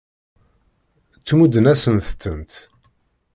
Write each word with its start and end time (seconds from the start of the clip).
Tmuddem-asent-tent. 1.25 2.53